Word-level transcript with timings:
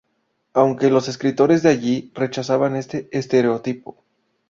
Aunque 0.53 0.89
los 0.89 1.07
escritores 1.07 1.61
de 1.61 1.69
allí 1.69 2.11
rechazaban 2.15 2.75
este 2.75 3.07
estereotipo. 3.15 4.03